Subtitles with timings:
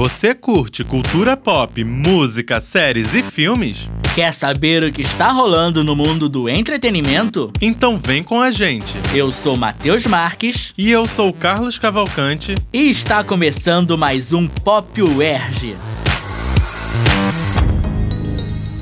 [0.00, 3.86] Você curte cultura pop, música, séries e filmes?
[4.14, 7.52] Quer saber o que está rolando no mundo do entretenimento?
[7.60, 8.94] Então vem com a gente.
[9.14, 10.72] Eu sou Matheus Marques.
[10.78, 12.54] E eu sou Carlos Cavalcante.
[12.72, 15.76] E está começando mais um Pop UERJ.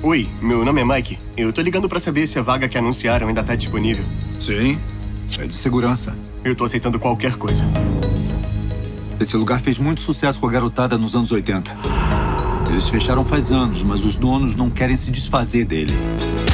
[0.01, 1.19] Oi, meu nome é Mike.
[1.37, 4.05] Eu tô ligando para saber se a vaga que anunciaram ainda tá disponível.
[4.39, 4.79] Sim,
[5.37, 6.17] é de segurança.
[6.45, 7.65] Eu tô aceitando qualquer coisa.
[9.21, 11.77] Esse lugar fez muito sucesso com a garotada nos anos 80.
[12.71, 15.93] Eles fecharam faz anos, mas os donos não querem se desfazer dele.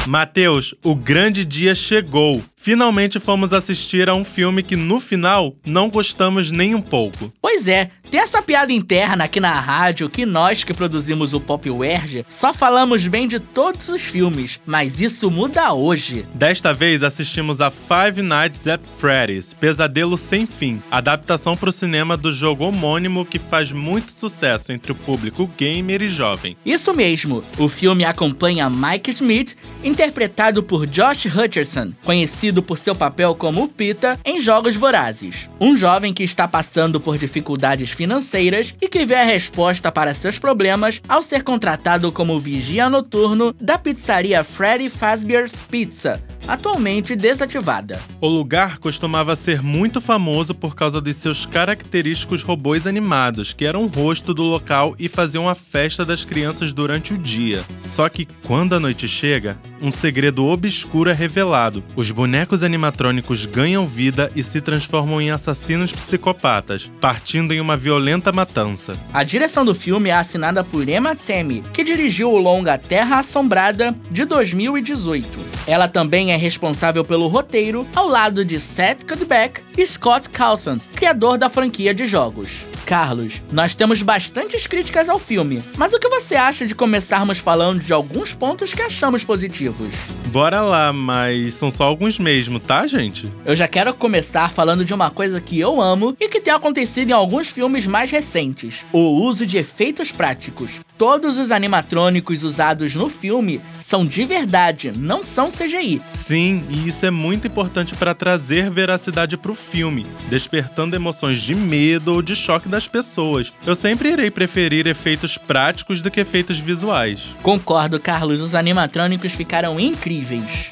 [0.07, 2.43] Mateus, o grande dia chegou.
[2.57, 7.31] Finalmente fomos assistir a um filme que no final não gostamos nem um pouco.
[7.41, 11.69] Pois é, tem essa piada interna aqui na rádio que nós que produzimos o Pop
[11.69, 16.27] Werge só falamos bem de todos os filmes, mas isso muda hoje.
[16.33, 22.17] Desta vez assistimos a Five Nights at Freddy's, Pesadelo Sem Fim, adaptação para o cinema
[22.17, 26.57] do jogo homônimo que faz muito sucesso entre o público gamer e jovem.
[26.65, 29.55] Isso mesmo, o filme acompanha Mike Smith,
[29.95, 35.49] interpretado por Josh Hutcherson, conhecido por seu papel como Pita em Jogos Vorazes.
[35.61, 40.37] Um jovem que está passando por dificuldades financeiras e que vê a resposta para seus
[40.37, 48.01] problemas ao ser contratado como vigia noturno da pizzaria Freddy Fazbear's Pizza, atualmente desativada.
[48.21, 53.85] O lugar costumava ser muito famoso por causa de seus característicos robôs animados, que eram
[53.85, 57.63] o rosto do local e faziam a festa das crianças durante o dia.
[57.83, 61.85] Só que quando a noite chega, um segredo obscuro é revelado.
[61.95, 68.33] Os bonecos animatrônicos ganham vida e se transformam em assassinos psicopatas, partindo em uma violenta
[68.33, 68.99] matança.
[69.13, 73.95] A direção do filme é assinada por Emma Temi, que dirigiu o longa Terra Assombrada
[74.11, 75.54] de 2018.
[75.67, 81.39] Ela também é responsável pelo roteiro, ao lado de Seth Cudbeck e Scott Cawthon, criador
[81.39, 82.51] da franquia de jogos.
[82.85, 87.81] Carlos, nós temos bastantes críticas ao filme, mas o que você acha de começarmos falando
[87.81, 89.89] de alguns pontos que achamos positivos?
[90.35, 93.31] Bora lá, mas são só alguns mesmo, tá, gente?
[93.45, 97.11] Eu já quero começar falando de uma coisa que eu amo e que tem acontecido
[97.11, 100.81] em alguns filmes mais recentes: o uso de efeitos práticos.
[100.99, 106.01] Todos os animatrônicos usados no filme são de verdade, não são CGI.
[106.15, 112.13] Sim, e isso é muito importante para trazer veracidade pro filme, despertando emoções de medo
[112.13, 113.53] ou de choque das pessoas.
[113.65, 117.21] Eu sempre irei preferir efeitos práticos do que efeitos visuais.
[117.43, 120.24] Concordo, Carlos, os animatrônicos ficaram incríveis.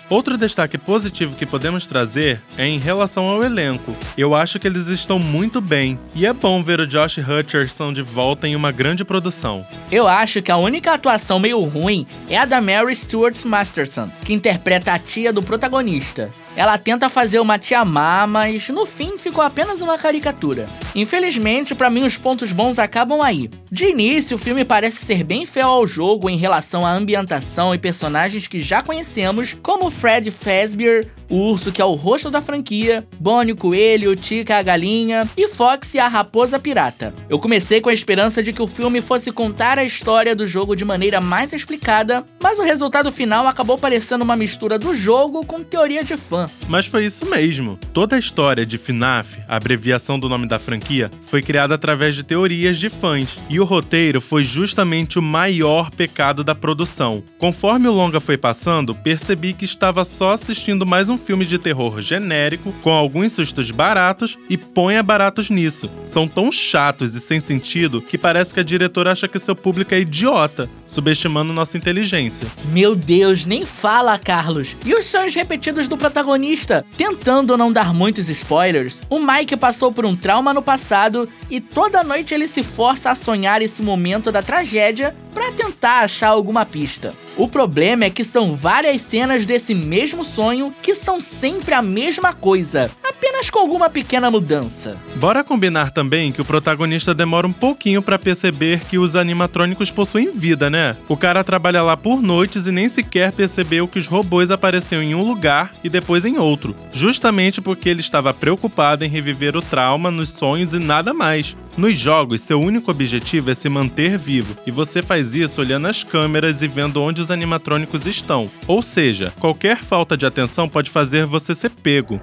[0.08, 3.96] Outro destaque positivo que podemos trazer é em relação ao elenco.
[4.16, 8.02] Eu acho que eles estão muito bem, e é bom ver o Josh Hutcherson de
[8.02, 9.66] volta em uma grande produção.
[9.90, 14.32] Eu acho que a única atuação meio ruim é a da Mary Stuart Masterson, que
[14.32, 16.30] interpreta a tia do protagonista.
[16.54, 20.68] Ela tenta fazer uma má, mas no fim ficou apenas uma caricatura.
[20.94, 23.48] Infelizmente, para mim os pontos bons acabam aí.
[23.70, 27.78] De início, o filme parece ser bem fiel ao jogo em relação à ambientação e
[27.78, 33.06] personagens que já conhecemos, como Fred Fazbear, o urso que é o rosto da franquia,
[33.18, 37.14] Bonnie o coelho, Tika a galinha e Fox a raposa pirata.
[37.30, 40.76] Eu comecei com a esperança de que o filme fosse contar a história do jogo
[40.76, 45.62] de maneira mais explicada, mas o resultado final acabou parecendo uma mistura do jogo com
[45.62, 46.41] teoria de fã.
[46.68, 47.78] Mas foi isso mesmo.
[47.92, 52.22] Toda a história de FNAF, a abreviação do nome da franquia, foi criada através de
[52.22, 57.22] teorias de fãs, e o roteiro foi justamente o maior pecado da produção.
[57.38, 62.00] Conforme o longa foi passando, percebi que estava só assistindo mais um filme de terror
[62.00, 65.90] genérico, com alguns sustos baratos e ponha baratos nisso.
[66.06, 69.94] São tão chatos e sem sentido que parece que a diretora acha que seu público
[69.94, 72.46] é idiota, subestimando nossa inteligência.
[72.66, 74.76] Meu Deus, nem fala, Carlos.
[74.84, 76.84] E os sonhos repetidos do protagonista?
[76.96, 82.04] Tentando não dar muitos spoilers, o Mike passou por um trauma no passado e toda
[82.04, 87.14] noite ele se força a sonhar esse momento da tragédia para tentar achar alguma pista.
[87.36, 92.34] O problema é que são várias cenas desse mesmo sonho que são sempre a mesma
[92.34, 92.90] coisa,
[93.22, 94.96] apenas com alguma pequena mudança.
[95.14, 100.32] Bora combinar também que o protagonista demora um pouquinho para perceber que os animatrônicos possuem
[100.32, 100.96] vida, né?
[101.08, 105.14] O cara trabalha lá por noites e nem sequer percebeu que os robôs apareciam em
[105.14, 110.10] um lugar e depois em outro, justamente porque ele estava preocupado em reviver o trauma
[110.10, 111.54] nos sonhos e nada mais.
[111.76, 116.04] Nos jogos, seu único objetivo é se manter vivo, e você faz isso olhando as
[116.04, 118.46] câmeras e vendo onde os animatrônicos estão.
[118.66, 122.20] Ou seja, qualquer falta de atenção pode fazer você ser pego.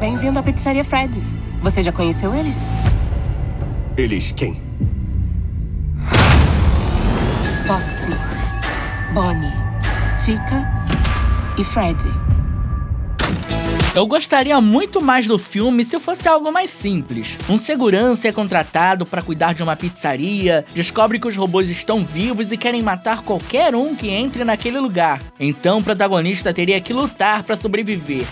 [0.00, 1.36] Bem-vindo à pizzaria Fred's.
[1.60, 2.62] Você já conheceu eles?
[3.96, 4.62] Eles quem?
[7.66, 8.12] Foxy,
[9.12, 9.52] Bonnie,
[10.24, 10.64] Tika
[11.58, 12.04] e Fred.
[13.98, 17.36] Eu gostaria muito mais do filme se fosse algo mais simples.
[17.50, 22.52] Um segurança é contratado para cuidar de uma pizzaria, descobre que os robôs estão vivos
[22.52, 25.20] e querem matar qualquer um que entre naquele lugar.
[25.40, 28.24] Então o protagonista teria que lutar para sobreviver.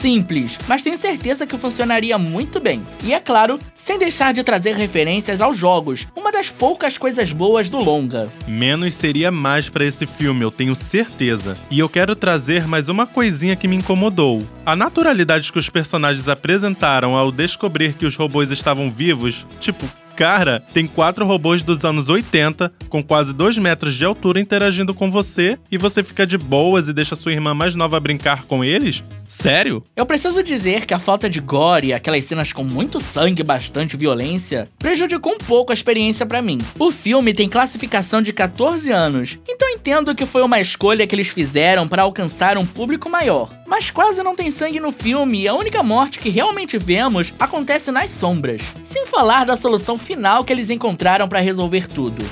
[0.00, 2.82] Simples, mas tenho certeza que funcionaria muito bem.
[3.02, 7.68] E é claro, sem deixar de trazer referências aos jogos, uma das poucas coisas boas
[7.68, 8.28] do longa.
[8.46, 11.56] Menos seria mais para esse filme, eu tenho certeza.
[11.68, 14.46] E eu quero trazer mais uma coisinha que me incomodou.
[14.64, 19.84] A naturalidade que os personagens apresentaram ao descobrir que os robôs estavam vivos, tipo,
[20.14, 25.10] cara, tem quatro robôs dos anos 80, com quase dois metros de altura, interagindo com
[25.10, 29.02] você, e você fica de boas e deixa sua irmã mais nova brincar com eles?
[29.28, 29.84] Sério?
[29.94, 33.94] Eu preciso dizer que a falta de gore, aquelas cenas com muito sangue e bastante
[33.94, 36.58] violência, prejudicou um pouco a experiência para mim.
[36.78, 41.28] O filme tem classificação de 14 anos, então entendo que foi uma escolha que eles
[41.28, 43.54] fizeram para alcançar um público maior.
[43.66, 47.90] Mas quase não tem sangue no filme e a única morte que realmente vemos acontece
[47.90, 48.62] nas sombras.
[48.82, 52.24] Sem falar da solução final que eles encontraram para resolver tudo.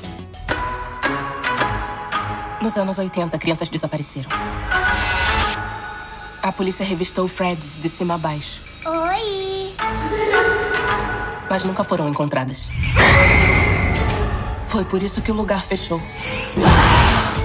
[2.62, 4.56] Nos anos 80, crianças desapareceram.
[6.46, 8.62] A polícia revistou Freds de cima a baixo.
[8.87, 9.75] Oi!
[11.50, 12.70] Mas nunca foram encontradas.
[14.69, 16.00] Foi por isso que o lugar fechou.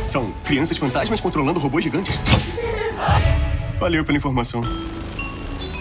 [0.08, 2.14] São crianças fantasmas controlando robôs gigantes?
[3.80, 4.62] Valeu pela informação.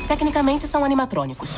[0.09, 1.51] Tecnicamente são animatrônicos.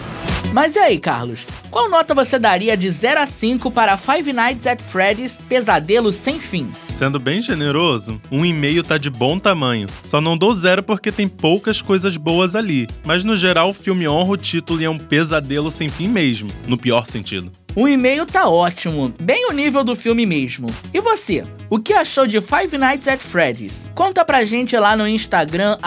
[0.53, 1.47] Mas e aí, Carlos?
[1.71, 6.39] Qual nota você daria de 0 a 5 para Five Nights at Freddy's Pesadelo Sem
[6.39, 6.71] Fim?
[6.75, 9.89] Sendo bem generoso, um e-mail tá de bom tamanho.
[10.05, 12.87] Só não dou zero porque tem poucas coisas boas ali.
[13.05, 16.51] Mas no geral, o filme honra o título e é um pesadelo sem fim mesmo,
[16.67, 17.51] no pior sentido.
[17.75, 20.67] Um e-mail tá ótimo, bem o nível do filme mesmo.
[20.93, 23.89] E você, o que achou de Five Nights at Freddy's?
[23.95, 25.79] Conta pra gente lá no Instagram,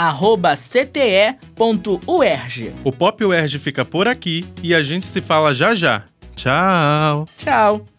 [0.57, 1.36] cte.uerg.
[2.84, 6.03] O Pop UERJ fica por aqui e a gente se fala já já.
[6.36, 7.25] Tchau!
[7.38, 7.94] Tchau!